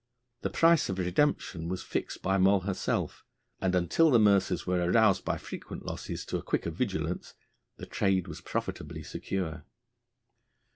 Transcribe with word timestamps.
The 0.41 0.49
price 0.49 0.89
of 0.89 0.97
redemption 0.97 1.69
was 1.69 1.83
fixed 1.83 2.23
by 2.23 2.39
Moll 2.39 2.61
herself, 2.61 3.23
and 3.59 3.75
until 3.75 4.09
the 4.09 4.17
mercers 4.17 4.65
were 4.65 4.79
aroused 4.81 5.23
by 5.23 5.37
frequent 5.37 5.85
losses 5.85 6.25
to 6.25 6.39
a 6.39 6.41
quicker 6.41 6.71
vigilance, 6.71 7.35
the 7.77 7.85
trade 7.85 8.27
was 8.27 8.41
profitably 8.41 9.03
secure. 9.03 9.63